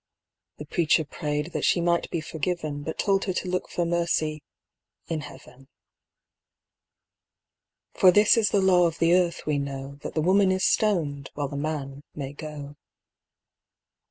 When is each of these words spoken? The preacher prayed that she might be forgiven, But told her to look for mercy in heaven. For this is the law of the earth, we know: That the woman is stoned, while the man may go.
The 0.57 0.65
preacher 0.65 1.05
prayed 1.05 1.53
that 1.53 1.63
she 1.63 1.79
might 1.79 2.09
be 2.09 2.21
forgiven, 2.21 2.81
But 2.81 2.97
told 2.97 3.25
her 3.25 3.33
to 3.33 3.47
look 3.47 3.69
for 3.69 3.85
mercy 3.85 4.41
in 5.07 5.19
heaven. 5.21 5.67
For 7.93 8.09
this 8.09 8.35
is 8.35 8.49
the 8.49 8.61
law 8.63 8.87
of 8.87 8.97
the 8.97 9.13
earth, 9.13 9.45
we 9.45 9.59
know: 9.59 9.99
That 10.01 10.15
the 10.15 10.21
woman 10.21 10.51
is 10.51 10.65
stoned, 10.65 11.29
while 11.35 11.49
the 11.49 11.55
man 11.55 12.01
may 12.15 12.33
go. 12.33 12.77